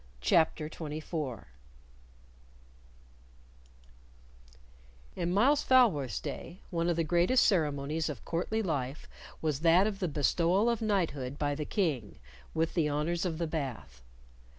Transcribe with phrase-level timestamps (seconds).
[0.21, 1.45] CHAPTER 24
[5.15, 9.07] In Myles Falworth's day one of the greatest ceremonies of courtly life
[9.43, 12.17] was that of the bestowal of knighthood by the King,
[12.55, 14.01] with the honors of the Bath.